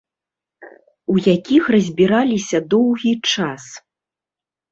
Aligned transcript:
У 1.15 1.17
якіх 1.35 1.63
разбіраліся 1.75 2.57
доўгі 2.73 3.11
час. 3.35 3.63